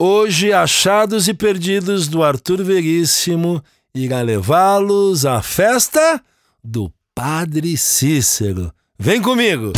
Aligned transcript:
Hoje, 0.00 0.52
achados 0.52 1.26
e 1.26 1.34
perdidos 1.34 2.06
do 2.06 2.22
Arthur 2.22 2.62
Veríssimo 2.62 3.60
irá 3.92 4.22
levá-los 4.22 5.26
à 5.26 5.42
festa 5.42 6.22
do 6.62 6.88
Padre 7.12 7.76
Cícero. 7.76 8.72
Vem 8.96 9.20
comigo! 9.20 9.72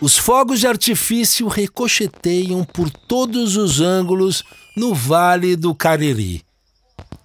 Os 0.00 0.18
fogos 0.18 0.58
de 0.58 0.66
artifício 0.66 1.46
recocheteiam 1.46 2.64
por 2.64 2.90
todos 2.90 3.56
os 3.56 3.80
ângulos 3.80 4.42
no 4.76 4.92
Vale 4.92 5.54
do 5.54 5.72
Cariri. 5.72 6.42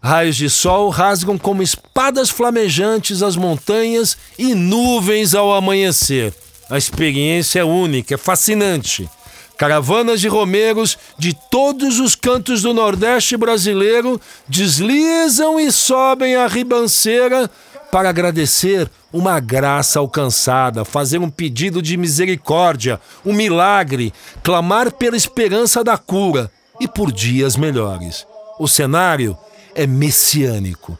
Raios 0.03 0.35
de 0.35 0.51
sol 0.51 0.91
rasgam 0.91 1.35
como 1.35 1.63
espadas 1.63 2.29
flamejantes 2.29 3.23
as 3.23 3.35
montanhas 3.35 4.15
e 4.37 4.53
nuvens 4.53 5.33
ao 5.33 5.51
amanhecer. 5.51 6.31
A 6.69 6.77
experiência 6.77 7.59
é 7.59 7.63
única, 7.63 8.15
é 8.15 8.17
fascinante. 8.17 9.09
Caravanas 9.57 10.19
de 10.19 10.27
romeiros 10.27 10.97
de 11.17 11.33
todos 11.51 11.99
os 11.99 12.15
cantos 12.15 12.61
do 12.61 12.73
Nordeste 12.73 13.37
brasileiro 13.37 14.19
deslizam 14.47 15.59
e 15.59 15.71
sobem 15.71 16.35
a 16.35 16.47
ribanceira 16.47 17.49
para 17.91 18.09
agradecer 18.09 18.89
uma 19.11 19.39
graça 19.39 19.99
alcançada, 19.99 20.83
fazer 20.83 21.19
um 21.19 21.29
pedido 21.29 21.79
de 21.79 21.95
misericórdia, 21.95 22.99
um 23.23 23.31
milagre, 23.31 24.11
clamar 24.41 24.91
pela 24.91 25.15
esperança 25.15 25.83
da 25.83 25.95
cura 25.95 26.51
e 26.79 26.87
por 26.87 27.11
dias 27.11 27.55
melhores. 27.55 28.25
O 28.57 28.67
cenário 28.67 29.37
é 29.75 29.85
messiânico. 29.85 30.97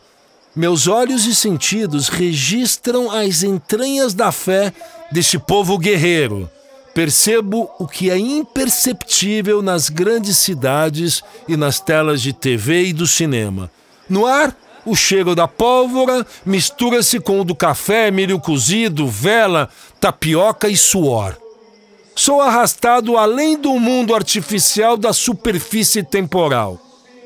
Meus 0.56 0.88
olhos 0.88 1.26
e 1.26 1.34
sentidos 1.34 2.10
registram 2.10 3.10
as 3.10 3.42
entranhas 3.42 4.14
da 4.14 4.32
fé 4.32 4.72
deste 5.12 5.38
povo 5.40 5.78
guerreiro. 5.78 6.50
Percebo 6.94 7.70
o 7.80 7.88
que 7.88 8.10
é 8.12 8.18
imperceptível 8.18 9.62
nas 9.62 9.90
grandes 9.90 10.38
cidades 10.38 11.24
e 11.48 11.58
nas 11.58 11.80
telas 11.80 12.22
de 12.22 12.34
TV 12.34 12.86
e 12.86 12.94
do 12.94 13.08
cinema. 13.08 13.72
No 14.08 14.28
ar, 14.28 14.56
o 14.86 14.96
cheiro 14.96 15.34
da 15.34 15.48
pólvora 15.48 16.26
mistura-se 16.46 17.20
com 17.20 17.40
o 17.40 17.44
do 17.44 17.56
café, 17.56 18.12
milho 18.12 18.40
cozido, 18.40 19.08
vela, 19.08 19.70
tapioca 20.00 20.68
e 20.68 20.78
suor. 20.78 21.36
Sou 22.16 22.42
arrastado 22.42 23.18
além 23.18 23.58
do 23.58 23.80
mundo 23.80 24.14
artificial 24.14 24.96
da 24.96 25.14
superfície 25.14 26.04
temporal 26.04 26.83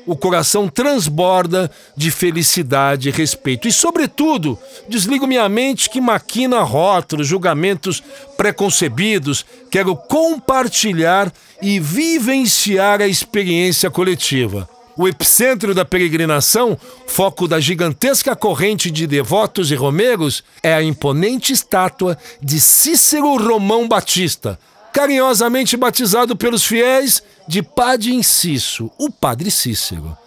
o 0.08 0.16
coração 0.16 0.70
transborda 0.70 1.70
de 1.94 2.10
felicidade 2.10 3.10
e 3.10 3.12
respeito. 3.12 3.68
E, 3.68 3.72
sobretudo, 3.72 4.58
desligo 4.88 5.26
minha 5.26 5.46
mente 5.50 5.90
que 5.90 6.00
maquina 6.00 6.62
rótulos, 6.62 7.26
julgamentos 7.26 8.02
preconcebidos. 8.34 9.44
Quero 9.70 9.94
compartilhar 9.94 11.30
e 11.60 11.78
vivenciar 11.78 13.02
a 13.02 13.06
experiência 13.06 13.90
coletiva. 13.90 14.66
O 14.96 15.06
epicentro 15.06 15.74
da 15.74 15.84
peregrinação, 15.84 16.76
foco 17.06 17.46
da 17.46 17.60
gigantesca 17.60 18.34
corrente 18.34 18.90
de 18.90 19.06
devotos 19.06 19.70
e 19.70 19.74
romeiros, 19.74 20.42
é 20.62 20.72
a 20.72 20.82
imponente 20.82 21.52
estátua 21.52 22.16
de 22.42 22.58
Cícero 22.58 23.36
Romão 23.36 23.86
Batista, 23.86 24.58
carinhosamente 24.98 25.76
batizado 25.76 26.34
pelos 26.34 26.64
fiéis 26.64 27.22
de 27.46 27.62
Padre 27.62 28.12
Inciso, 28.12 28.90
o 28.98 29.08
Padre 29.08 29.48
Cícero. 29.48 30.18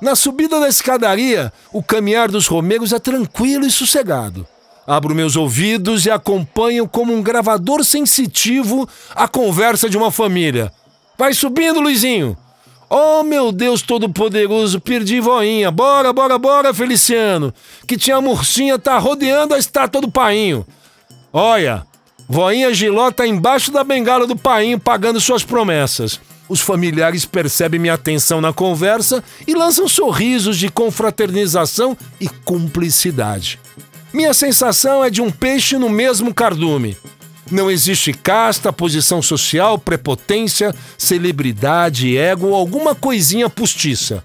Na 0.00 0.14
subida 0.14 0.60
da 0.60 0.68
escadaria, 0.68 1.52
o 1.72 1.82
caminhar 1.82 2.30
dos 2.30 2.46
romeiros 2.46 2.92
é 2.92 3.00
tranquilo 3.00 3.66
e 3.66 3.70
sossegado. 3.70 4.46
Abro 4.86 5.12
meus 5.12 5.34
ouvidos 5.34 6.06
e 6.06 6.10
acompanho 6.10 6.86
como 6.86 7.12
um 7.12 7.20
gravador 7.20 7.84
sensitivo 7.84 8.88
a 9.12 9.26
conversa 9.26 9.90
de 9.90 9.96
uma 9.96 10.12
família. 10.12 10.72
Vai 11.18 11.34
subindo, 11.34 11.80
Luizinho! 11.80 12.38
Oh, 12.88 13.24
meu 13.24 13.50
Deus 13.50 13.82
Todo-Poderoso, 13.82 14.80
perdi 14.80 15.18
voinha. 15.18 15.68
Bora, 15.72 16.12
bora, 16.12 16.38
bora, 16.38 16.72
Feliciano. 16.72 17.52
Que 17.88 17.96
tinha 17.96 18.20
murcinha 18.20 18.78
tá 18.78 18.98
rodeando 18.98 19.52
a 19.52 19.58
estátua 19.58 20.00
do 20.00 20.12
painho. 20.12 20.64
Olha, 21.32 21.84
Voinha 22.28 22.72
Giló 22.72 23.10
tá 23.10 23.26
embaixo 23.26 23.70
da 23.70 23.84
bengala 23.84 24.26
do 24.26 24.36
painho 24.36 24.78
pagando 24.78 25.20
suas 25.20 25.44
promessas. 25.44 26.20
Os 26.48 26.60
familiares 26.60 27.24
percebem 27.24 27.80
minha 27.80 27.94
atenção 27.94 28.40
na 28.40 28.52
conversa 28.52 29.22
e 29.46 29.54
lançam 29.54 29.88
sorrisos 29.88 30.58
de 30.58 30.68
confraternização 30.68 31.96
e 32.20 32.28
cumplicidade. 32.28 33.58
Minha 34.12 34.34
sensação 34.34 35.02
é 35.02 35.08
de 35.08 35.22
um 35.22 35.30
peixe 35.30 35.78
no 35.78 35.88
mesmo 35.88 36.34
cardume. 36.34 36.96
Não 37.50 37.70
existe 37.70 38.12
casta, 38.12 38.72
posição 38.72 39.20
social, 39.20 39.78
prepotência, 39.78 40.74
celebridade, 40.98 42.16
ego 42.16 42.48
ou 42.48 42.54
alguma 42.54 42.94
coisinha 42.94 43.48
postiça. 43.48 44.24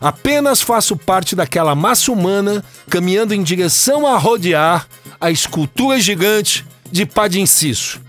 Apenas 0.00 0.60
faço 0.60 0.96
parte 0.96 1.34
daquela 1.34 1.74
massa 1.74 2.12
humana 2.12 2.62
caminhando 2.90 3.34
em 3.34 3.42
direção 3.42 4.06
a 4.06 4.18
rodear 4.18 4.86
a 5.20 5.30
escultura 5.30 5.98
gigante 5.98 6.64
de 6.90 7.40
Inciso. 7.40 8.00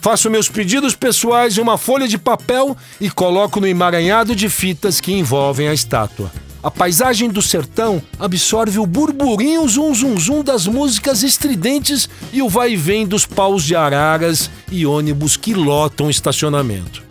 Faço 0.00 0.30
meus 0.30 0.48
pedidos 0.48 0.94
pessoais 0.94 1.58
em 1.58 1.60
uma 1.60 1.76
folha 1.76 2.08
de 2.08 2.16
papel 2.16 2.76
e 3.00 3.10
coloco 3.10 3.60
no 3.60 3.66
emaranhado 3.66 4.34
de 4.34 4.48
fitas 4.48 4.98
que 4.98 5.12
envolvem 5.12 5.68
a 5.68 5.74
estátua. 5.74 6.32
A 6.62 6.70
paisagem 6.70 7.30
do 7.30 7.40
sertão 7.40 8.02
absorve 8.18 8.78
o 8.78 8.86
burburinho 8.86 9.66
zum 9.66 9.94
zum 9.94 10.18
zum 10.18 10.42
das 10.42 10.66
músicas 10.66 11.22
estridentes 11.22 12.08
e 12.32 12.42
o 12.42 12.48
vai 12.48 12.72
e 12.72 12.76
vem 12.76 13.06
dos 13.06 13.24
paus 13.24 13.64
de 13.64 13.74
araras 13.74 14.50
e 14.70 14.84
ônibus 14.84 15.36
que 15.36 15.54
lotam 15.54 16.06
o 16.06 16.10
estacionamento. 16.10 17.02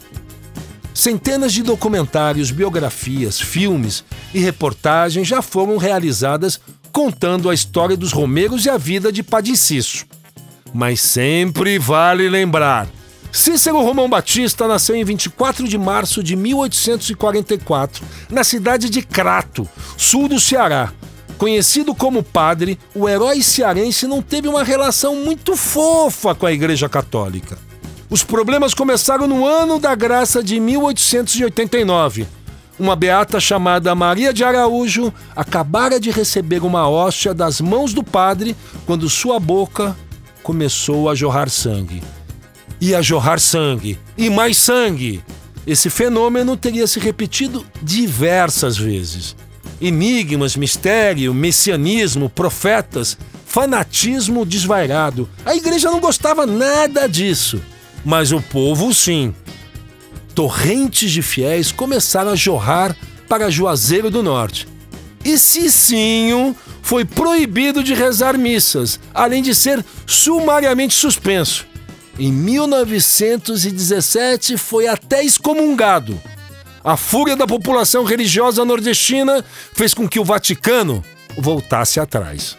Centenas 0.94 1.54
de 1.54 1.64
documentários, 1.64 2.52
biografias, 2.52 3.40
filmes 3.40 4.04
e 4.34 4.40
reportagens 4.40 5.28
já 5.28 5.42
foram 5.42 5.78
realizadas 5.78 6.60
contando 6.92 7.50
a 7.50 7.54
história 7.54 7.96
dos 7.96 8.12
romeiros 8.12 8.66
e 8.66 8.70
a 8.70 8.78
vida 8.78 9.12
de 9.12 9.24
Padiciço. 9.24 10.06
Mas 10.74 11.02
sempre 11.02 11.80
vale 11.80 12.30
lembrar. 12.30 12.88
Cícero 13.32 13.82
Romão 13.82 14.10
Batista 14.10 14.68
nasceu 14.68 14.96
em 14.96 15.04
24 15.04 15.68
de 15.68 15.78
março 15.78 16.24
de 16.24 16.36
1844, 16.36 18.04
na 18.30 18.44
cidade 18.44 18.90
de 18.90 19.02
Crato, 19.02 19.70
sul 19.96 20.28
do 20.28 20.40
Ceará. 20.40 20.92
Conhecido 21.38 21.94
como 21.96 22.24
padre, 22.24 22.78
o 22.94 23.08
herói 23.08 23.42
cearense 23.42 24.08
não 24.08 24.22
teve 24.22 24.48
uma 24.48 24.64
relação 24.64 25.16
muito 25.16 25.56
fofa 25.56 26.36
com 26.36 26.46
a 26.46 26.52
Igreja 26.52 26.90
Católica. 26.90 27.58
Os 28.10 28.24
problemas 28.24 28.74
começaram 28.74 29.28
no 29.28 29.46
ano 29.46 29.80
da 29.80 29.94
graça 29.94 30.44
de 30.44 30.60
1889. 30.60 32.28
Uma 32.80 32.96
beata 32.96 33.40
chamada 33.40 33.94
Maria 33.94 34.34
de 34.34 34.44
Araújo 34.44 35.14
acabara 35.36 36.00
de 36.00 36.10
receber 36.10 36.64
uma 36.64 36.90
hóstia 36.90 37.34
das 37.34 37.62
mãos 37.62 37.94
do 37.94 38.04
padre 38.04 38.56
quando 38.86 39.10
sua 39.10 39.40
boca 39.40 39.96
começou 40.44 41.10
a 41.10 41.16
jorrar 41.16 41.50
sangue. 41.50 42.02
E 42.82 42.96
a 42.96 43.02
jorrar 43.02 43.40
sangue, 43.40 44.00
e 44.18 44.30
mais 44.30 44.58
sangue. 44.58 45.24
Esse 45.68 45.90
fenômeno 45.90 46.56
teria 46.56 46.88
se 46.88 47.00
repetido 47.00 47.66
diversas 47.82 48.78
vezes. 48.78 49.36
Enigmas, 49.82 50.56
mistério, 50.56 51.34
messianismo, 51.34 52.30
profetas, 52.30 53.18
fanatismo 53.46 54.46
desvairado. 54.46 55.30
A 55.46 55.56
igreja 55.56 55.92
não 55.92 56.00
gostava 56.00 56.46
nada 56.46 57.08
disso, 57.08 57.62
mas 58.06 58.32
o 58.32 58.42
povo 58.42 58.94
sim. 58.94 59.34
Torrentes 60.34 61.12
de 61.12 61.22
fiéis 61.22 61.72
começaram 61.72 62.32
a 62.32 62.36
jorrar 62.36 62.96
para 63.28 63.50
Juazeiro 63.50 64.10
do 64.10 64.24
Norte. 64.24 64.68
E 65.24 65.38
Cicinho 65.38 66.56
foi 66.82 67.06
proibido 67.06 67.84
de 67.84 67.94
rezar 67.94 68.36
missas, 68.38 69.00
além 69.14 69.44
de 69.44 69.54
ser 69.54 69.86
sumariamente 70.08 70.96
suspenso. 70.96 71.68
Em 72.18 72.32
1917 72.32 74.58
foi 74.58 74.88
até 74.88 75.24
excomungado. 75.24 76.20
A 76.84 76.98
fúria 76.98 77.36
da 77.36 77.46
população 77.46 78.04
religiosa 78.04 78.66
nordestina 78.66 79.46
fez 79.74 79.94
com 79.94 80.08
que 80.08 80.20
o 80.20 80.26
Vaticano 80.26 81.04
voltasse 81.38 82.00
atrás. 82.00 82.58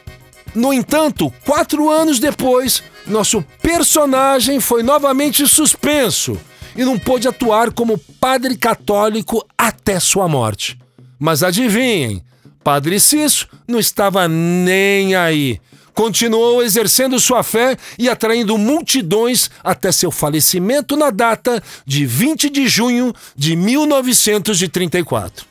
No 0.54 0.72
entanto, 0.72 1.32
quatro 1.44 1.90
anos 1.90 2.18
depois, 2.18 2.82
nosso 3.06 3.42
personagem 3.62 4.60
foi 4.60 4.82
novamente 4.82 5.46
suspenso 5.46 6.38
e 6.76 6.84
não 6.84 6.98
pôde 6.98 7.28
atuar 7.28 7.72
como 7.72 7.98
padre 7.98 8.56
católico 8.56 9.46
até 9.56 10.00
sua 10.00 10.28
morte. 10.28 10.78
Mas 11.18 11.42
adivinhem, 11.42 12.22
Padre 12.62 13.00
Cício 13.00 13.48
não 13.66 13.78
estava 13.78 14.28
nem 14.28 15.14
aí. 15.14 15.60
Continuou 15.94 16.62
exercendo 16.62 17.18
sua 17.18 17.42
fé 17.42 17.76
e 17.98 18.08
atraindo 18.08 18.56
multidões 18.56 19.50
até 19.62 19.90
seu 19.90 20.10
falecimento 20.10 20.96
na 20.96 21.10
data 21.10 21.62
de 21.84 22.06
20 22.06 22.48
de 22.48 22.68
junho 22.68 23.12
de 23.34 23.56
1934. 23.56 25.46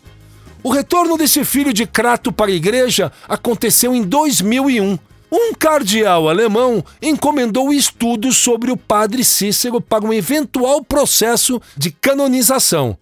O 0.64 0.70
retorno 0.70 1.18
desse 1.18 1.44
filho 1.44 1.74
de 1.74 1.86
Crato 1.86 2.32
para 2.32 2.52
a 2.52 2.54
igreja 2.54 3.12
aconteceu 3.28 3.94
em 3.96 4.04
2001, 4.04 4.98
um 5.32 5.54
cardeal 5.54 6.28
alemão 6.28 6.84
encomendou 7.02 7.72
estudos 7.72 8.38
sobre 8.38 8.72
o 8.72 8.78
padre 8.78 9.24
Cícero 9.24 9.80
para 9.80 10.04
um 10.04 10.12
eventual 10.12 10.84
processo 10.84 11.62
de 11.78 11.92
canonização. 11.92 12.98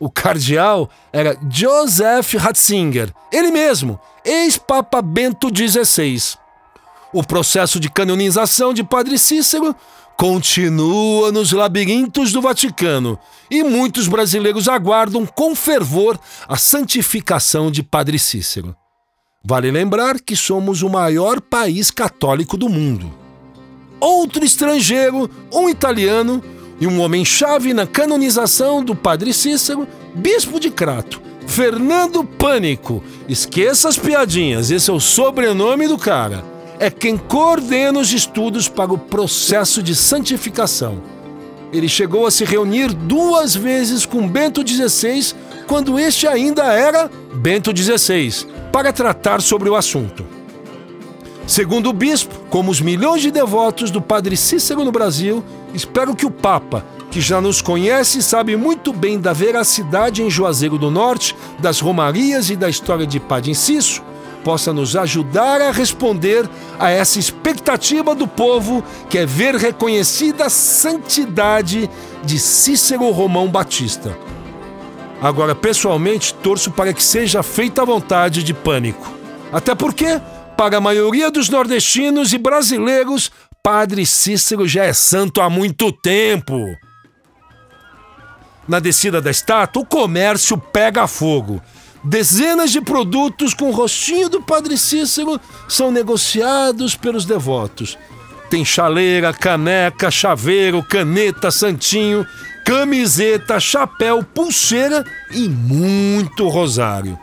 O 0.00 0.10
cardeal 0.10 0.88
era 1.12 1.38
Joseph 1.50 2.32
Ratzinger, 2.32 3.12
ele 3.30 3.50
mesmo, 3.50 4.00
ex-papa 4.24 5.02
Bento 5.02 5.48
XVI. 5.54 6.38
O 7.12 7.22
processo 7.22 7.78
de 7.78 7.90
canonização 7.90 8.72
de 8.72 8.82
Padre 8.82 9.18
Cícero 9.18 9.76
continua 10.16 11.30
nos 11.30 11.52
labirintos 11.52 12.32
do 12.32 12.40
Vaticano 12.40 13.18
e 13.50 13.62
muitos 13.62 14.08
brasileiros 14.08 14.68
aguardam 14.68 15.26
com 15.26 15.54
fervor 15.54 16.18
a 16.48 16.56
santificação 16.56 17.70
de 17.70 17.82
Padre 17.82 18.18
Cícero. 18.18 18.74
Vale 19.44 19.70
lembrar 19.70 20.18
que 20.18 20.34
somos 20.34 20.82
o 20.82 20.88
maior 20.88 21.42
país 21.42 21.90
católico 21.90 22.56
do 22.56 22.70
mundo. 22.70 23.12
Outro 24.00 24.44
estrangeiro, 24.46 25.30
um 25.52 25.68
italiano 25.68 26.42
e 26.80 26.86
um 26.86 27.00
homem-chave 27.00 27.74
na 27.74 27.86
canonização 27.86 28.82
do 28.82 28.94
Padre 28.94 29.34
Cícero, 29.34 29.86
bispo 30.14 30.58
de 30.58 30.70
Crato, 30.70 31.20
Fernando 31.46 32.24
Pânico. 32.24 33.04
Esqueça 33.28 33.88
as 33.88 33.98
piadinhas, 33.98 34.70
esse 34.70 34.88
é 34.88 34.92
o 34.92 34.98
sobrenome 34.98 35.86
do 35.86 35.98
cara. 35.98 36.42
É 36.78 36.90
quem 36.90 37.18
coordena 37.18 38.00
os 38.00 38.10
estudos 38.12 38.66
para 38.66 38.92
o 38.92 38.98
processo 38.98 39.82
de 39.82 39.94
santificação. 39.94 41.02
Ele 41.70 41.88
chegou 41.88 42.26
a 42.26 42.30
se 42.30 42.44
reunir 42.44 42.92
duas 42.94 43.54
vezes 43.54 44.06
com 44.06 44.26
Bento 44.26 44.66
XVI, 44.66 45.34
quando 45.66 45.98
este 45.98 46.26
ainda 46.26 46.64
era 46.72 47.10
Bento 47.34 47.76
XVI 47.76 48.46
para 48.72 48.92
tratar 48.92 49.42
sobre 49.42 49.68
o 49.68 49.76
assunto. 49.76 50.24
Segundo 51.46 51.90
o 51.90 51.92
bispo, 51.92 52.34
como 52.48 52.70
os 52.70 52.80
milhões 52.80 53.22
de 53.22 53.30
devotos 53.30 53.90
do 53.90 54.00
Padre 54.00 54.36
Cícero 54.36 54.84
no 54.84 54.92
Brasil, 54.92 55.44
espero 55.74 56.14
que 56.14 56.26
o 56.26 56.30
Papa, 56.30 56.84
que 57.10 57.20
já 57.20 57.40
nos 57.40 57.60
conhece 57.60 58.18
e 58.18 58.22
sabe 58.22 58.56
muito 58.56 58.92
bem 58.92 59.18
da 59.18 59.32
veracidade 59.32 60.22
em 60.22 60.30
Juazeiro 60.30 60.78
do 60.78 60.90
Norte, 60.90 61.36
das 61.58 61.80
romarias 61.80 62.50
e 62.50 62.56
da 62.56 62.68
história 62.68 63.06
de 63.06 63.18
Padre 63.18 63.50
Inciso, 63.50 64.02
possa 64.44 64.72
nos 64.72 64.96
ajudar 64.96 65.60
a 65.60 65.70
responder 65.70 66.48
a 66.78 66.90
essa 66.90 67.18
expectativa 67.18 68.14
do 68.14 68.26
povo 68.26 68.82
que 69.08 69.18
é 69.18 69.26
ver 69.26 69.54
reconhecida 69.54 70.46
a 70.46 70.50
santidade 70.50 71.90
de 72.24 72.38
Cícero 72.38 73.10
Romão 73.10 73.48
Batista. 73.48 74.16
Agora, 75.20 75.54
pessoalmente, 75.54 76.32
torço 76.34 76.70
para 76.70 76.94
que 76.94 77.02
seja 77.02 77.42
feita 77.42 77.82
a 77.82 77.84
vontade 77.84 78.42
de 78.42 78.54
pânico. 78.54 79.12
Até 79.52 79.74
porque, 79.74 80.20
para 80.56 80.78
a 80.78 80.80
maioria 80.80 81.30
dos 81.30 81.50
nordestinos 81.50 82.32
e 82.32 82.38
brasileiros, 82.38 83.30
Padre 83.62 84.06
Cícero 84.06 84.66
já 84.66 84.84
é 84.84 84.92
santo 84.92 85.40
há 85.40 85.50
muito 85.50 85.92
tempo. 85.92 86.64
Na 88.66 88.78
descida 88.78 89.20
da 89.20 89.30
estátua, 89.30 89.82
o 89.82 89.86
comércio 89.86 90.56
pega 90.56 91.06
fogo. 91.06 91.60
Dezenas 92.02 92.70
de 92.70 92.80
produtos 92.80 93.52
com 93.52 93.68
o 93.68 93.72
rostinho 93.72 94.28
do 94.28 94.40
Padre 94.42 94.78
Cícero 94.78 95.38
são 95.68 95.90
negociados 95.90 96.96
pelos 96.96 97.24
devotos. 97.24 97.98
Tem 98.48 98.64
chaleira, 98.64 99.32
caneca, 99.32 100.10
chaveiro, 100.10 100.82
caneta, 100.82 101.50
santinho 101.50 102.26
camiseta, 102.70 103.58
chapéu, 103.58 104.22
pulseira 104.22 105.04
e 105.32 105.48
muito 105.48 106.48
rosário. 106.48 107.18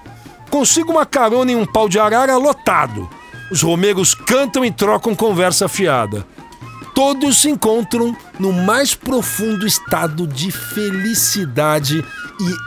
Consigo 0.49 0.91
uma 0.91 1.05
carona 1.05 1.53
em 1.53 1.55
um 1.55 1.65
pau 1.65 1.87
de 1.87 1.97
arara 1.97 2.35
lotado. 2.35 3.09
Os 3.51 3.61
romeiros 3.61 4.13
cantam 4.13 4.63
e 4.63 4.71
trocam 4.71 5.15
conversa 5.15 5.67
fiada. 5.67 6.25
Todos 6.93 7.41
se 7.41 7.49
encontram 7.49 8.15
no 8.39 8.51
mais 8.51 8.95
profundo 8.95 9.65
estado 9.65 10.25
de 10.25 10.51
felicidade 10.51 12.03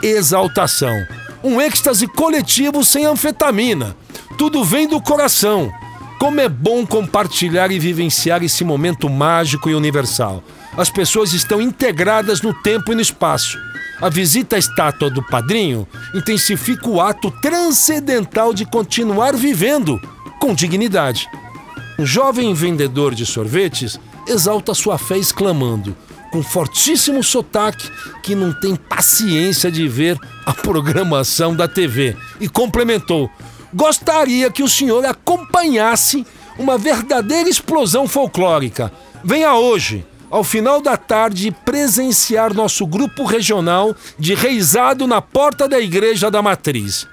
e 0.03 0.07
exaltação. 0.07 0.95
Um 1.43 1.61
êxtase 1.61 2.07
coletivo 2.07 2.85
sem 2.85 3.07
anfetamina. 3.07 3.97
Tudo 4.39 4.65
vem 4.65 4.87
do 4.87 5.01
coração. 5.01 5.73
Como 6.19 6.41
é 6.41 6.49
bom 6.49 6.87
compartilhar 6.87 7.71
e 7.71 7.79
vivenciar 7.79 8.43
esse 8.43 8.63
momento 8.63 9.09
mágico 9.09 9.69
e 9.69 9.75
universal 9.75 10.45
as 10.77 10.91
pessoas 10.91 11.33
estão 11.33 11.61
integradas 11.61 12.41
no 12.41 12.55
tempo 12.55 12.93
e 12.93 12.95
no 12.95 13.01
espaço. 13.01 13.59
A 14.01 14.09
visita 14.09 14.57
à 14.57 14.59
estátua 14.59 15.11
do 15.11 15.23
padrinho 15.23 15.87
intensifica 16.15 16.89
o 16.89 17.01
ato 17.01 17.31
transcendental 17.31 18.55
de 18.55 18.65
continuar 18.65 19.37
vivendo 19.37 20.01
com 20.41 20.55
dignidade. 20.55 21.29
Um 21.99 22.07
jovem 22.07 22.53
vendedor 22.55 23.15
de 23.15 23.27
sorvetes 23.27 24.01
exalta 24.27 24.75
sua 24.75 24.97
fé 24.97 25.19
exclamando, 25.19 25.95
com 26.33 26.43
fortíssimo 26.43 27.23
sotaque, 27.23 27.91
que 28.23 28.35
não 28.35 28.53
tem 28.53 28.75
paciência 28.75 29.71
de 29.71 29.87
ver 29.87 30.19
a 30.47 30.55
programação 30.55 31.55
da 31.55 31.69
TV, 31.69 32.17
e 32.41 32.49
complementou: 32.49 33.31
Gostaria 33.73 34.51
que 34.51 34.63
o 34.63 34.69
senhor 34.69 35.05
acompanhasse 35.05 36.27
uma 36.59 36.79
verdadeira 36.79 37.49
explosão 37.49 38.09
folclórica. 38.09 38.91
Venha 39.23 39.55
hoje, 39.55 40.07
ao 40.31 40.43
final 40.43 40.81
da 40.81 40.97
tarde, 40.97 41.55
presenciar 41.65 42.55
nosso 42.55 42.87
grupo 42.87 43.25
regional 43.25 43.95
de 44.19 44.35
reizado 44.35 45.07
na 45.07 45.21
porta 45.21 45.69
da 45.69 45.79
Igreja 45.79 46.31
da 46.31 46.41
Matriz. 46.41 47.07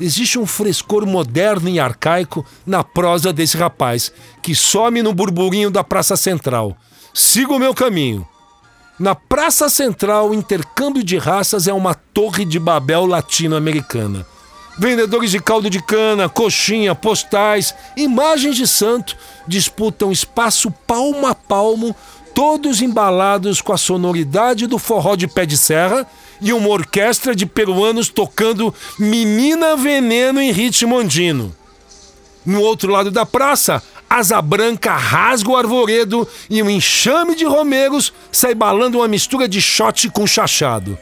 Existe 0.00 0.38
um 0.38 0.46
frescor 0.46 1.06
moderno 1.06 1.68
e 1.68 1.80
arcaico 1.80 2.44
na 2.66 2.84
prosa 2.84 3.32
desse 3.32 3.56
rapaz, 3.56 4.12
que 4.42 4.54
some 4.54 5.02
no 5.02 5.14
burburinho 5.14 5.70
da 5.70 5.82
Praça 5.82 6.16
Central. 6.16 6.76
Siga 7.14 7.54
o 7.54 7.58
meu 7.58 7.74
caminho. 7.74 8.26
Na 8.98 9.14
Praça 9.14 9.68
Central, 9.68 10.30
o 10.30 10.34
intercâmbio 10.34 11.02
de 11.02 11.16
raças 11.16 11.66
é 11.66 11.72
uma 11.72 11.94
torre 11.94 12.44
de 12.44 12.58
Babel 12.58 13.06
latino-americana. 13.06 14.26
Vendedores 14.78 15.30
de 15.30 15.40
caldo 15.40 15.70
de 15.70 15.80
cana, 15.82 16.28
coxinha, 16.28 16.94
postais, 16.94 17.74
imagens 17.96 18.56
de 18.56 18.66
santo 18.66 19.16
disputam 19.48 20.12
espaço 20.12 20.70
palmo 20.86 21.26
a 21.26 21.34
palmo 21.34 21.96
todos 22.36 22.82
embalados 22.82 23.62
com 23.62 23.72
a 23.72 23.78
sonoridade 23.78 24.66
do 24.66 24.78
forró 24.78 25.16
de 25.16 25.26
pé 25.26 25.46
de 25.46 25.56
serra 25.56 26.06
e 26.38 26.52
uma 26.52 26.68
orquestra 26.68 27.34
de 27.34 27.46
peruanos 27.46 28.10
tocando 28.10 28.74
Menina 28.98 29.74
Veneno 29.74 30.38
em 30.38 30.52
ritmo 30.52 30.98
andino. 30.98 31.56
No 32.44 32.60
outro 32.60 32.92
lado 32.92 33.10
da 33.10 33.24
praça, 33.24 33.82
Asa 34.08 34.42
Branca 34.42 34.94
rasga 34.94 35.48
o 35.48 35.56
arvoredo 35.56 36.28
e 36.50 36.62
um 36.62 36.68
enxame 36.68 37.34
de 37.34 37.46
romeiros 37.46 38.12
sai 38.30 38.54
balando 38.54 38.98
uma 38.98 39.08
mistura 39.08 39.48
de 39.48 39.62
shot 39.62 40.10
com 40.10 40.26
chachado. 40.26 40.98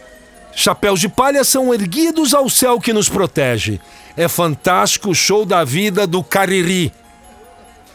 Chapéus 0.54 1.00
de 1.00 1.08
palha 1.08 1.42
são 1.42 1.74
erguidos 1.74 2.32
ao 2.32 2.48
céu 2.48 2.80
que 2.80 2.92
nos 2.92 3.08
protege. 3.08 3.80
É 4.16 4.28
fantástico 4.28 5.10
o 5.10 5.14
show 5.16 5.44
da 5.44 5.64
vida 5.64 6.06
do 6.06 6.22
Cariri 6.22 6.92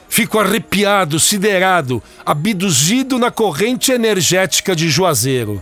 Fico 0.09 0.39
arrepiado, 0.39 1.19
siderado, 1.19 2.01
abduzido 2.25 3.19
na 3.19 3.29
corrente 3.29 3.91
energética 3.91 4.75
de 4.75 4.89
Juazeiro. 4.89 5.61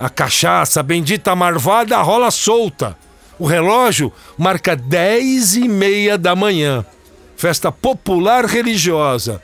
A 0.00 0.08
cachaça, 0.08 0.80
a 0.80 0.82
bendita 0.82 1.36
marvada, 1.36 2.00
rola 2.00 2.30
solta. 2.30 2.96
O 3.38 3.46
relógio 3.46 4.10
marca 4.38 4.74
dez 4.74 5.54
e 5.54 5.68
meia 5.68 6.16
da 6.16 6.34
manhã. 6.34 6.84
Festa 7.36 7.70
popular 7.70 8.46
religiosa. 8.46 9.42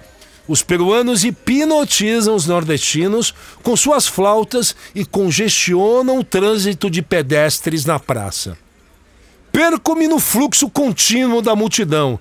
Os 0.49 0.63
peruanos 0.63 1.25
hipnotizam 1.25 2.35
os 2.35 2.47
nordestinos 2.47 3.35
com 3.63 3.77
suas 3.77 4.09
flautas 4.09 4.75
e 4.95 5.05
congestionam 5.05 6.19
o 6.19 6.25
trânsito 6.25 6.91
de 6.91 7.03
pedestres 7.03 7.85
na 7.85 7.99
praça. 7.99 8.57
Perco-me 9.53 10.09
no 10.09 10.19
fluxo 10.19 10.71
contínuo 10.71 11.43
da 11.43 11.55
multidão 11.55 12.19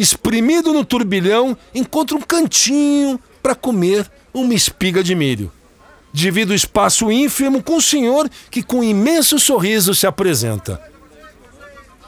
espremido 0.00 0.72
no 0.72 0.84
turbilhão, 0.84 1.56
encontra 1.74 2.16
um 2.16 2.22
cantinho 2.22 3.20
para 3.42 3.54
comer 3.54 4.10
uma 4.32 4.54
espiga 4.54 5.02
de 5.02 5.14
milho. 5.14 5.52
Divido 6.12 6.52
o 6.52 6.56
espaço 6.56 7.12
ínfimo 7.12 7.62
com 7.62 7.76
o 7.76 7.82
senhor 7.82 8.28
que, 8.50 8.62
com 8.62 8.78
um 8.78 8.84
imenso 8.84 9.38
sorriso, 9.38 9.94
se 9.94 10.06
apresenta. 10.06 10.80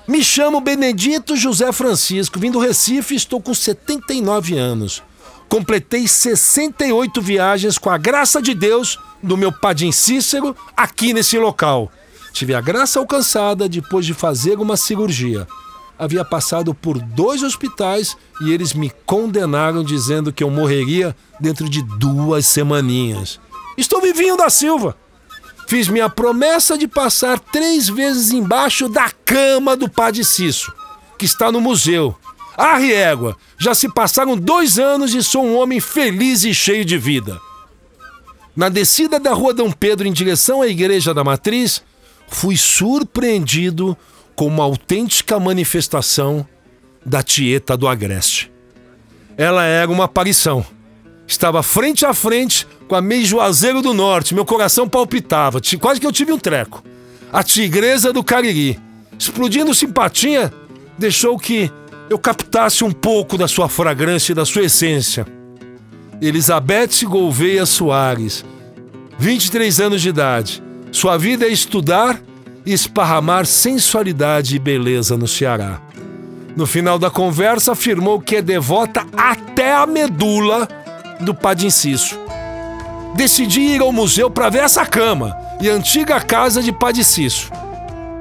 Me 0.09 0.25
chamo 0.25 0.61
Benedito 0.61 1.37
José 1.37 1.71
Francisco, 1.71 2.39
vim 2.39 2.51
do 2.51 2.59
Recife 2.59 3.15
estou 3.15 3.41
com 3.41 3.55
79 3.55 4.57
anos. 4.57 5.03
Completei 5.49 6.09
68 6.09 7.21
viagens 7.21 7.77
com 7.77 7.91
a 7.91 7.99
graça 7.99 8.41
de 8.41 8.55
Deus 8.55 8.99
do 9.23 9.37
meu 9.37 9.53
padim 9.53 9.93
Cícero 9.93 10.57
aqui 10.75 11.13
nesse 11.13 11.39
local. 11.39 11.93
Tive 12.33 12.55
a 12.55 12.61
graça 12.61 12.99
alcançada 12.99 13.69
depois 13.69 14.07
de 14.07 14.15
fazer 14.15 14.59
uma 14.59 14.79
cirurgia 14.79 15.47
havia 16.03 16.25
passado 16.25 16.75
por 16.75 16.99
dois 16.99 17.45
hospitais 17.45 18.17
e 18.41 18.51
eles 18.51 18.75
me 18.75 18.91
condenaram 19.07 19.85
dizendo 19.85 20.33
que 20.33 20.43
eu 20.43 20.51
morreria 20.51 21.15
dentro 21.39 21.69
de 21.69 21.81
duas 21.97 22.45
semaninhas. 22.45 23.39
Estou 23.79 24.01
vivinho 24.01 24.37
da 24.37 24.51
Silva. 24.51 24.97
Fiz 25.69 25.87
minha 25.87 26.11
promessa 26.11 26.77
de 26.77 26.89
passar 26.89 27.39
três 27.39 27.89
vezes 27.89 28.33
embaixo 28.33 28.89
da 28.89 29.13
cama 29.25 29.77
do 29.77 29.89
Padre 29.89 30.25
Cício, 30.25 30.73
que 31.17 31.25
está 31.25 31.53
no 31.53 31.61
museu. 31.61 32.17
Arre 32.57 32.93
égua, 32.93 33.37
já 33.57 33.73
se 33.73 33.89
passaram 33.89 34.37
dois 34.37 34.81
anos 34.81 35.15
e 35.15 35.23
sou 35.23 35.45
um 35.45 35.57
homem 35.57 35.79
feliz 35.79 36.43
e 36.43 36.53
cheio 36.53 36.85
de 36.85 36.99
vida. 36.99 37.41
Na 38.57 38.69
descida 38.69 39.21
da 39.21 39.33
rua 39.33 39.55
Dom 39.55 39.71
Pedro 39.71 40.09
em 40.09 40.13
direção 40.13 40.63
à 40.63 40.67
igreja 40.67 41.15
da 41.15 41.23
Matriz, 41.23 41.81
fui 42.27 42.57
surpreendido 42.57 43.97
com 44.35 44.47
uma 44.47 44.65
autêntica 44.65 45.39
manifestação 45.39 46.47
da 47.05 47.23
Tieta 47.23 47.77
do 47.77 47.89
Agreste. 47.89 48.51
Ela 49.37 49.65
era 49.65 49.91
uma 49.91 50.05
aparição. 50.05 50.65
Estava 51.27 51.63
frente 51.63 52.05
a 52.05 52.13
frente 52.13 52.67
com 52.87 52.95
a 52.95 53.01
meio 53.01 53.25
Juazeiro 53.25 53.81
do 53.81 53.95
Norte. 53.95 54.35
Meu 54.35 54.45
coração 54.45 54.89
palpitava. 54.89 55.61
Quase 55.81 56.01
que 56.01 56.07
eu 56.07 56.13
tive 56.13 56.33
um 56.33 56.39
treco. 56.39 56.83
A 57.33 57.43
tigresa 57.43 58.13
do 58.13 58.23
Cariri. 58.23 58.79
Explodindo 59.19 59.75
simpatia, 59.75 60.53
deixou 60.99 61.39
que 61.39 61.71
eu 62.11 62.19
captasse 62.19 62.85
um 62.85 62.91
pouco 62.91 63.39
da 63.39 63.49
sua 63.49 63.69
fragrância 63.69 64.33
e 64.33 64.35
da 64.35 64.45
sua 64.45 64.65
essência. 64.65 65.27
Elizabeth 66.21 67.05
Gouveia 67.05 67.65
Soares, 67.65 68.45
23 69.19 69.81
anos 69.81 70.03
de 70.03 70.09
idade. 70.09 70.63
Sua 70.91 71.17
vida 71.17 71.47
é 71.47 71.49
estudar 71.49 72.21
e 72.65 72.73
esparramar 72.73 73.47
sensualidade 73.47 74.57
e 74.57 74.59
beleza 74.59 75.17
no 75.17 75.27
Ceará. 75.27 75.81
No 76.57 76.67
final 76.67 76.99
da 76.99 77.11
conversa, 77.11 77.73
afirmou 77.73 78.21
que 78.21 78.37
é 78.37 78.43
devota 78.43 79.07
até 79.17 79.75
a 79.75 79.87
medula 79.87 80.69
do 81.21 81.35
Padre 81.35 81.67
Inciso. 81.67 82.19
Decidi 83.15 83.61
ir 83.61 83.81
ao 83.81 83.93
museu 83.93 84.31
para 84.31 84.49
ver 84.49 84.65
essa 84.65 84.85
cama 84.87 85.37
e 85.61 85.69
antiga 85.69 86.21
casa 86.21 86.63
de 86.63 86.73
Padre 86.73 87.05
Cício. 87.05 87.51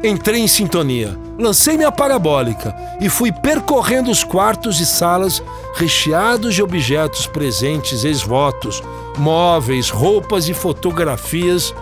Entrei 0.04 0.42
em 0.42 0.48
sintonia, 0.48 1.18
lancei 1.38 1.78
minha 1.78 1.92
parabólica 1.92 2.76
e 3.00 3.08
fui 3.08 3.32
percorrendo 3.32 4.10
os 4.10 4.24
quartos 4.24 4.80
e 4.80 4.86
salas 4.86 5.42
recheados 5.76 6.56
de 6.56 6.64
objetos 6.64 7.28
presentes, 7.28 8.04
ex-votos, 8.04 8.82
móveis, 9.18 9.90
roupas 9.90 10.50
e 10.50 10.54
fotografias 10.54 11.74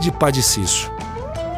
de 0.00 0.12
Padre 0.12 0.42
Cício. 0.42 0.95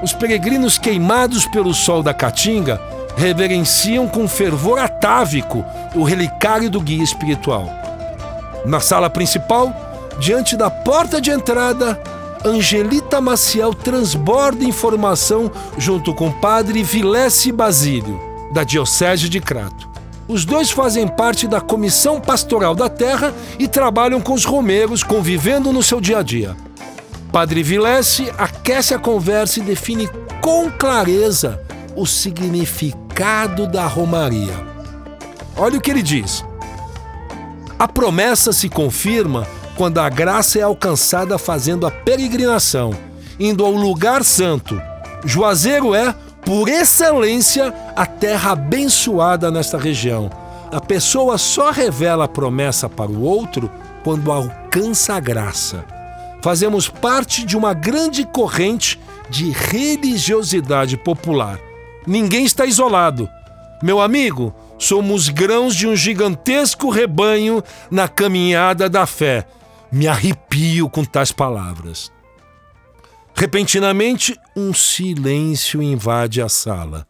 Os 0.02 0.12
peregrinos 0.12 0.78
queimados 0.78 1.46
pelo 1.46 1.74
sol 1.74 2.02
da 2.02 2.14
Caatinga 2.14 2.80
reverenciam 3.16 4.06
com 4.06 4.28
fervor 4.28 4.78
atávico 4.78 5.64
o 5.94 6.04
relicário 6.04 6.70
do 6.70 6.80
guia 6.80 7.02
espiritual. 7.02 7.68
Na 8.64 8.80
sala 8.80 9.10
principal, 9.10 9.74
diante 10.20 10.56
da 10.56 10.70
porta 10.70 11.20
de 11.20 11.30
entrada, 11.30 12.00
Angelita 12.44 13.20
Maciel 13.20 13.74
transborda 13.74 14.64
informação 14.64 15.50
junto 15.76 16.14
com 16.14 16.28
o 16.28 16.32
padre 16.32 16.82
Vilesse 16.84 17.50
Basílio, 17.50 18.20
da 18.52 18.62
Diocese 18.62 19.28
de 19.28 19.40
Crato. 19.40 19.88
Os 20.28 20.44
dois 20.44 20.70
fazem 20.70 21.08
parte 21.08 21.48
da 21.48 21.60
Comissão 21.60 22.20
Pastoral 22.20 22.74
da 22.74 22.88
Terra 22.88 23.34
e 23.58 23.66
trabalham 23.66 24.20
com 24.20 24.34
os 24.34 24.44
romeiros, 24.44 25.02
convivendo 25.02 25.72
no 25.72 25.82
seu 25.82 26.00
dia 26.00 26.18
a 26.18 26.22
dia. 26.22 26.54
Padre 27.38 27.62
Vilesse 27.62 28.32
aquece 28.36 28.92
a 28.92 28.98
conversa 28.98 29.60
e 29.60 29.62
define 29.62 30.10
com 30.40 30.68
clareza 30.72 31.62
o 31.94 32.04
significado 32.04 33.64
da 33.64 33.86
Romaria. 33.86 34.54
Olha 35.56 35.78
o 35.78 35.80
que 35.80 35.88
ele 35.88 36.02
diz. 36.02 36.44
A 37.78 37.86
promessa 37.86 38.52
se 38.52 38.68
confirma 38.68 39.46
quando 39.76 39.98
a 39.98 40.08
graça 40.08 40.58
é 40.58 40.62
alcançada 40.62 41.38
fazendo 41.38 41.86
a 41.86 41.92
peregrinação, 41.92 42.92
indo 43.38 43.64
ao 43.64 43.70
lugar 43.70 44.24
santo. 44.24 44.82
Juazeiro 45.24 45.94
é, 45.94 46.12
por 46.44 46.68
excelência, 46.68 47.72
a 47.94 48.04
terra 48.04 48.50
abençoada 48.50 49.48
nesta 49.48 49.78
região. 49.78 50.28
A 50.72 50.80
pessoa 50.80 51.38
só 51.38 51.70
revela 51.70 52.24
a 52.24 52.28
promessa 52.28 52.88
para 52.88 53.08
o 53.08 53.22
outro 53.22 53.70
quando 54.02 54.32
alcança 54.32 55.14
a 55.14 55.20
graça. 55.20 55.97
Fazemos 56.42 56.88
parte 56.88 57.44
de 57.44 57.56
uma 57.56 57.74
grande 57.74 58.24
corrente 58.24 58.98
de 59.28 59.50
religiosidade 59.50 60.96
popular. 60.96 61.58
Ninguém 62.06 62.44
está 62.44 62.64
isolado. 62.64 63.28
Meu 63.82 64.00
amigo, 64.00 64.54
somos 64.78 65.28
grãos 65.28 65.74
de 65.74 65.86
um 65.86 65.94
gigantesco 65.94 66.88
rebanho 66.88 67.62
na 67.90 68.08
caminhada 68.08 68.88
da 68.88 69.06
fé. 69.06 69.46
Me 69.90 70.06
arrepio 70.06 70.88
com 70.88 71.04
tais 71.04 71.32
palavras. 71.32 72.12
Repentinamente, 73.34 74.38
um 74.56 74.74
silêncio 74.74 75.82
invade 75.82 76.42
a 76.42 76.48
sala. 76.48 77.06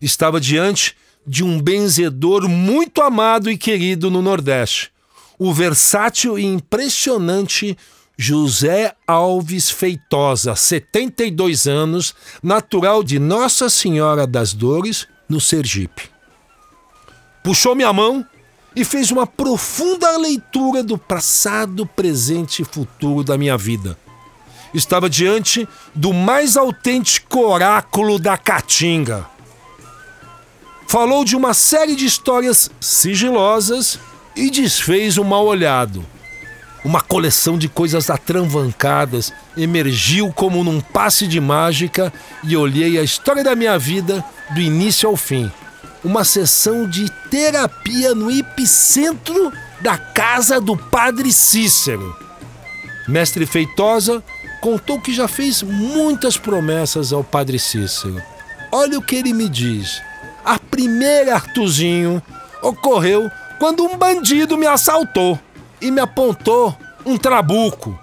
Estava 0.00 0.40
diante 0.40 0.96
de 1.26 1.42
um 1.42 1.60
benzedor 1.60 2.48
muito 2.48 3.02
amado 3.02 3.50
e 3.50 3.58
querido 3.58 4.10
no 4.10 4.22
Nordeste, 4.22 4.92
o 5.38 5.52
versátil 5.52 6.38
e 6.38 6.44
impressionante 6.44 7.76
José 8.18 8.94
Alves 9.06 9.70
Feitosa, 9.70 10.56
72 10.56 11.66
anos, 11.66 12.14
natural 12.42 13.04
de 13.04 13.18
Nossa 13.18 13.68
Senhora 13.68 14.26
das 14.26 14.54
Dores, 14.54 15.06
no 15.28 15.40
Sergipe. 15.40 16.08
Puxou 17.44 17.74
minha 17.74 17.92
mão 17.92 18.26
e 18.74 18.84
fez 18.84 19.10
uma 19.10 19.26
profunda 19.26 20.16
leitura 20.16 20.82
do 20.82 20.96
passado, 20.96 21.86
presente 21.86 22.62
e 22.62 22.64
futuro 22.64 23.22
da 23.22 23.36
minha 23.36 23.56
vida. 23.56 23.98
Estava 24.72 25.08
diante 25.08 25.68
do 25.94 26.12
mais 26.12 26.56
autêntico 26.56 27.40
oráculo 27.40 28.18
da 28.18 28.36
Caatinga. 28.36 29.26
Falou 30.86 31.24
de 31.24 31.36
uma 31.36 31.52
série 31.52 31.96
de 31.96 32.06
histórias 32.06 32.70
sigilosas 32.80 33.98
e 34.36 34.50
desfez 34.50 35.18
o 35.18 35.24
mal 35.24 35.46
olhado 35.46 36.04
uma 36.86 37.00
coleção 37.00 37.58
de 37.58 37.68
coisas 37.68 38.10
atravancadas 38.10 39.32
emergiu 39.56 40.32
como 40.32 40.62
num 40.62 40.80
passe 40.80 41.26
de 41.26 41.40
mágica 41.40 42.12
e 42.44 42.56
olhei 42.56 42.96
a 42.96 43.02
história 43.02 43.42
da 43.42 43.56
minha 43.56 43.76
vida 43.76 44.24
do 44.54 44.60
início 44.60 45.08
ao 45.08 45.16
fim. 45.16 45.50
Uma 46.04 46.24
sessão 46.24 46.88
de 46.88 47.10
terapia 47.28 48.14
no 48.14 48.30
epicentro 48.30 49.52
da 49.80 49.98
casa 49.98 50.60
do 50.60 50.76
Padre 50.76 51.32
Cícero. 51.32 52.16
Mestre 53.08 53.46
Feitosa 53.46 54.22
contou 54.60 55.00
que 55.00 55.12
já 55.12 55.26
fez 55.26 55.64
muitas 55.64 56.36
promessas 56.36 57.12
ao 57.12 57.24
Padre 57.24 57.58
Cícero. 57.58 58.22
Olha 58.70 58.96
o 58.96 59.02
que 59.02 59.16
ele 59.16 59.32
me 59.32 59.48
diz. 59.48 60.00
A 60.44 60.56
primeira, 60.56 61.34
Artuzinho, 61.34 62.22
ocorreu 62.62 63.28
quando 63.58 63.84
um 63.84 63.96
bandido 63.96 64.56
me 64.56 64.66
assaltou 64.66 65.38
e 65.80 65.90
me 65.90 66.00
apontou 66.00 66.76
um 67.04 67.16
trabuco. 67.16 67.98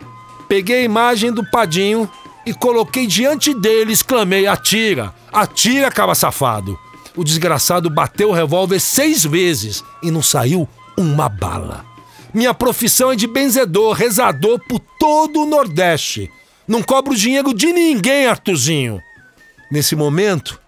Peguei 0.48 0.82
a 0.82 0.84
imagem 0.84 1.32
do 1.32 1.44
Padinho 1.50 2.10
e 2.46 2.54
coloquei 2.54 3.08
diante 3.08 3.54
dele, 3.54 3.94
exclamei: 3.94 4.48
Atira! 4.48 5.14
Atira, 5.32 5.92
cara 5.92 6.16
safado! 6.16 6.78
O 7.16 7.24
desgraçado 7.24 7.90
bateu 7.90 8.30
o 8.30 8.34
revólver 8.34 8.80
seis 8.80 9.24
vezes 9.24 9.84
e 10.02 10.10
não 10.10 10.22
saiu 10.22 10.68
uma 10.98 11.30
bala. 11.30 11.86
Minha 12.34 12.54
profissão 12.54 13.12
é 13.12 13.16
de 13.16 13.28
benzedor, 13.28 13.94
rezador 13.94 14.60
por 14.68 14.80
todo 14.80 15.42
o 15.42 15.46
Nordeste. 15.46 16.32
Não 16.68 16.82
cobro 16.82 17.16
dinheiro 17.16 17.54
de 17.54 17.72
ninguém, 17.72 18.26
Artuzinho. 18.26 19.00
Nesse 19.70 19.96
momento, 19.96 20.60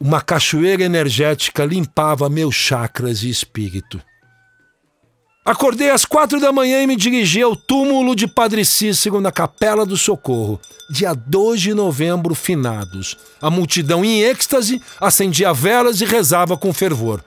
uma 0.00 0.20
cachoeira 0.20 0.82
energética 0.84 1.64
limpava 1.64 2.28
meus 2.28 2.54
chakras 2.54 3.22
e 3.22 3.30
espírito. 3.30 4.00
Acordei 5.44 5.90
às 5.90 6.04
quatro 6.04 6.38
da 6.38 6.52
manhã 6.52 6.82
e 6.82 6.86
me 6.86 6.94
dirigi 6.94 7.40
ao 7.40 7.56
túmulo 7.56 8.14
de 8.14 8.26
Padre 8.26 8.64
Cícero 8.64 9.20
na 9.20 9.32
Capela 9.32 9.86
do 9.86 9.96
Socorro, 9.96 10.60
dia 10.90 11.14
2 11.14 11.60
de 11.60 11.74
novembro, 11.74 12.34
finados. 12.34 13.16
A 13.40 13.48
multidão 13.48 14.04
em 14.04 14.20
êxtase 14.20 14.80
acendia 15.00 15.52
velas 15.54 16.00
e 16.00 16.04
rezava 16.04 16.56
com 16.56 16.72
fervor. 16.72 17.24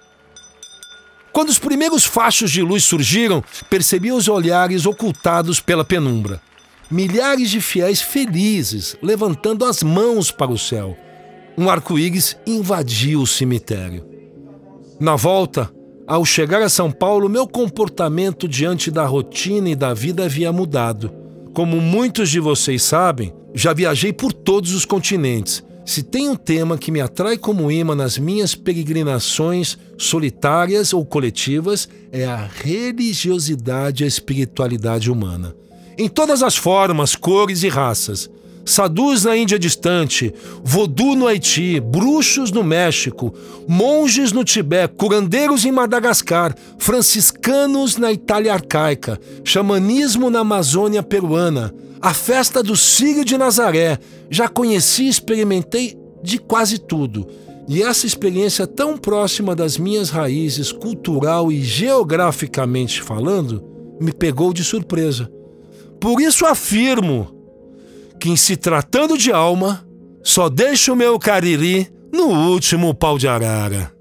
Quando 1.34 1.50
os 1.50 1.58
primeiros 1.58 2.06
fachos 2.06 2.51
de 2.51 2.62
luz 2.62 2.84
surgiram, 2.84 3.44
percebi 3.70 4.12
os 4.12 4.28
olhares 4.28 4.86
ocultados 4.86 5.60
pela 5.60 5.84
penumbra. 5.84 6.42
Milhares 6.92 7.50
de 7.50 7.60
fiéis 7.60 8.01
felizes, 8.01 8.96
levantando 9.01 9.66
as 9.66 9.82
mãos 9.82 10.30
para 10.30 10.51
o 10.51 10.60
céu. 10.60 10.96
Um 11.58 11.70
arco-íris 11.70 12.38
invadiu 12.46 13.22
o 13.22 13.27
cemitério. 13.27 14.05
Na 15.00 15.15
volta, 15.15 15.70
ao 16.08 16.25
chegar 16.25 16.62
a 16.62 16.70
São 16.70 16.91
Paulo, 16.91 17.29
meu 17.29 17.48
comportamento 17.48 18.48
diante 18.48 18.89
da 18.91 19.05
rotina 19.05 19.70
e 19.70 19.75
da 19.75 19.93
vida 19.93 20.25
havia 20.25 20.51
mudado. 20.51 21.12
Como 21.53 21.81
muitos 21.81 22.29
de 22.29 22.39
vocês 22.39 22.84
sabem, 22.84 23.34
já 23.53 23.74
viajei 23.74 24.13
por 24.13 24.31
todos 24.31 24.74
os 24.74 24.86
continentes. 24.86 25.63
Se 25.86 26.03
tem 26.03 26.29
um 26.29 26.36
tema 26.36 26.77
que 26.77 26.91
me 26.91 27.01
atrai 27.01 27.38
como 27.38 27.72
imã 27.72 27.96
nas 27.96 28.17
minhas 28.17 28.55
peregrinações 28.55 29.77
solitárias 29.98 30.93
ou 30.93 31.03
coletivas, 31.05 31.89
é 32.12 32.25
a 32.25 32.46
religiosidade 32.46 34.03
e 34.03 34.05
a 34.05 34.08
espiritualidade 34.08 35.12
humana. 35.12 35.55
Em 35.98 36.08
todas 36.08 36.43
as 36.43 36.55
formas, 36.55 37.15
cores 37.15 37.63
e 37.63 37.67
raças. 37.67 38.29
Sadus 38.65 39.24
na 39.24 39.36
Índia 39.36 39.58
distante, 39.58 40.34
vodu 40.63 41.15
no 41.15 41.27
Haiti, 41.27 41.80
bruxos 41.80 42.51
no 42.51 42.63
México, 42.63 43.34
monges 43.68 44.32
no 44.32 44.44
Tibete, 44.44 44.94
curandeiros 44.96 45.65
em 45.65 45.72
Madagascar, 45.72 46.56
franciscanos 46.77 47.98
na 47.98 48.12
Itália 48.12 48.53
arcaica, 48.53 49.20
xamanismo 49.44 50.30
na 50.30 50.39
Amazônia 50.39 51.03
peruana, 51.03 51.74
a 52.01 52.13
festa 52.13 52.63
do 52.63 52.75
Sírio 52.75 53.24
de 53.24 53.38
Nazaré. 53.38 54.00
Já 54.30 54.48
conheci 54.48 55.03
e 55.03 55.10
experimentei 55.10 55.98
de 56.24 56.39
quase 56.39 56.80
tudo. 56.80 57.27
E 57.68 57.84
essa 57.84 58.08
experiência 58.08 58.65
tão 58.65 58.98
próxima 58.98 59.56
das 59.56 59.77
minhas 59.77 60.10
raízes, 60.10 60.72
cultural 60.72 61.51
e 61.51 61.62
geograficamente 61.62 63.01
falando, 63.01 63.63
me 64.00 64.12
pegou 64.12 64.51
de 64.51 64.63
surpresa. 64.63 65.32
Por 66.00 66.20
isso 66.20 66.46
afirmo 66.46 67.40
que, 68.22 68.30
em 68.30 68.36
se 68.36 68.56
tratando 68.56 69.18
de 69.18 69.32
alma, 69.32 69.84
só 70.24 70.48
deixo 70.48 70.94
o 70.94 70.96
meu 70.96 71.18
cariri 71.18 71.92
no 72.13 72.28
último 72.28 72.94
pau 72.94 73.18
de 73.18 73.28
arara. 73.28 73.92